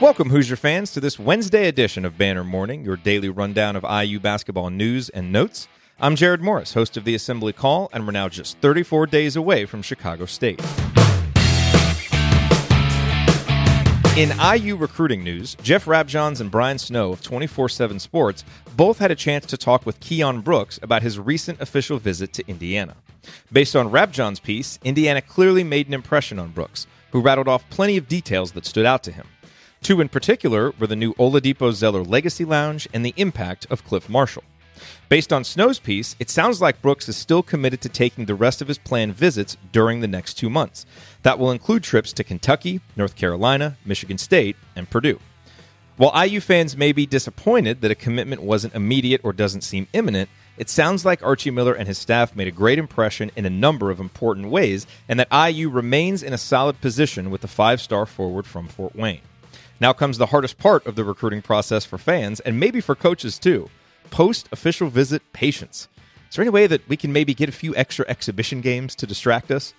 [0.00, 4.18] Welcome, Hoosier fans, to this Wednesday edition of Banner Morning, your daily rundown of IU
[4.18, 5.68] basketball news and notes.
[6.00, 9.66] I'm Jared Morris, host of the Assembly Call, and we're now just 34 days away
[9.66, 10.58] from Chicago State.
[14.16, 18.42] In IU recruiting news, Jeff Rabjohns and Brian Snow of 24 7 Sports
[18.74, 22.48] both had a chance to talk with Keion Brooks about his recent official visit to
[22.48, 22.96] Indiana.
[23.52, 27.98] Based on Rabjohns' piece, Indiana clearly made an impression on Brooks, who rattled off plenty
[27.98, 29.26] of details that stood out to him.
[29.82, 34.10] Two in particular were the new Oladipo Zeller Legacy Lounge and the impact of Clif
[34.10, 34.44] Marshall.
[35.08, 38.60] Based on Snow's piece, it sounds like Brooks is still committed to taking the rest
[38.60, 40.84] of his planned visits during the next two months.
[41.22, 45.18] That will include trips to Kentucky, North Carolina, Michigan State, and Purdue.
[45.96, 50.28] While IU fans may be disappointed that a commitment wasn't immediate or doesn't seem imminent,
[50.58, 53.90] it sounds like Archie Miller and his staff made a great impression in a number
[53.90, 58.04] of important ways, and that IU remains in a solid position with the five star
[58.04, 59.22] forward from Fort Wayne.
[59.80, 63.38] Now comes the hardest part of the recruiting process for fans, and maybe for coaches
[63.38, 63.70] too
[64.10, 65.88] post official visit patience.
[66.28, 69.06] Is there any way that we can maybe get a few extra exhibition games to
[69.06, 69.72] distract us?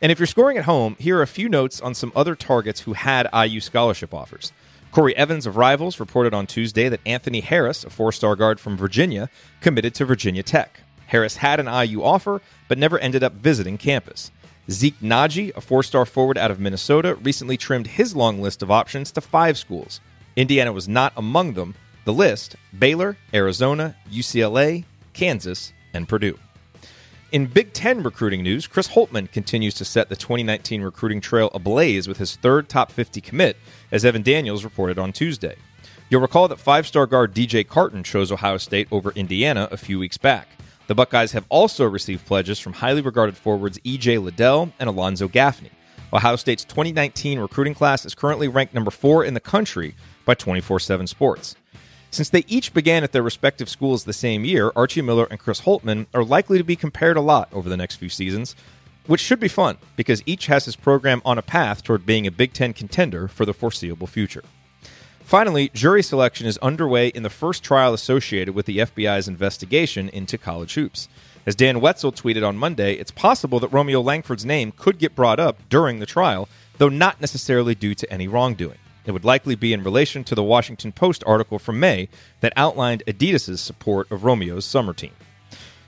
[0.00, 2.82] And if you're scoring at home, here are a few notes on some other targets
[2.82, 4.52] who had IU scholarship offers.
[4.90, 8.76] Corey Evans of Rivals reported on Tuesday that Anthony Harris, a four star guard from
[8.76, 9.28] Virginia,
[9.60, 10.80] committed to Virginia Tech.
[11.06, 14.30] Harris had an IU offer, but never ended up visiting campus.
[14.70, 18.70] Zeke Nnaji, a four star forward out of Minnesota, recently trimmed his long list of
[18.70, 20.00] options to five schools.
[20.36, 21.74] Indiana was not among them.
[22.04, 26.38] The list Baylor, Arizona, UCLA, Kansas, and Purdue.
[27.32, 32.06] In Big Ten recruiting news, Chris Holtmann continues to set the 2019 recruiting trail ablaze
[32.06, 33.56] with his third top 50 commit,
[33.90, 35.56] as Evan Daniels reported on Tuesday.
[36.10, 39.98] You'll recall that five star guard DJ Carton chose Ohio State over Indiana a few
[39.98, 40.46] weeks back.
[40.92, 45.70] The Buckeyes have also received pledges from highly regarded forwards EJ Liddell and Alonzo Gaffney.
[46.12, 49.94] Ohio State's 2019 recruiting class is currently ranked number four in the country
[50.26, 51.56] by 24 7 Sports.
[52.10, 55.62] Since they each began at their respective schools the same year, Archie Miller and Chris
[55.62, 58.54] Holtmann are likely to be compared a lot over the next few seasons,
[59.06, 62.30] which should be fun because each has his program on a path toward being a
[62.30, 64.44] Big Ten contender for the foreseeable future.
[65.24, 70.36] Finally, jury selection is underway in the first trial associated with the FBI's investigation into
[70.36, 71.08] college hoops.
[71.46, 75.40] As Dan Wetzel tweeted on Monday, it's possible that Romeo Langford's name could get brought
[75.40, 78.78] up during the trial, though not necessarily due to any wrongdoing.
[79.04, 82.08] It would likely be in relation to the Washington Post article from May
[82.40, 85.12] that outlined Adidas' support of Romeo's summer team.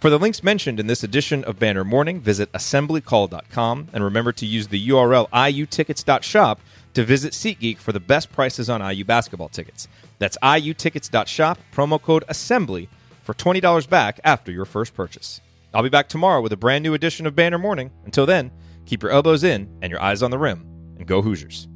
[0.00, 4.46] For the links mentioned in this edition of Banner Morning, visit assemblycall.com and remember to
[4.46, 6.60] use the URL iutickets.shop
[6.98, 9.86] to visit SeatGeek for the best prices on IU basketball tickets.
[10.18, 12.88] That's iutickets.shop, promo code ASSEMBLY
[13.22, 15.40] for $20 back after your first purchase.
[15.72, 17.92] I'll be back tomorrow with a brand new edition of Banner Morning.
[18.04, 18.50] Until then,
[18.84, 20.66] keep your elbows in and your eyes on the rim,
[20.98, 21.68] and go Hoosiers.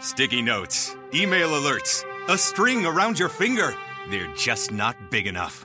[0.00, 3.76] Sticky notes, email alerts, a string around your finger.
[4.10, 5.64] They're just not big enough.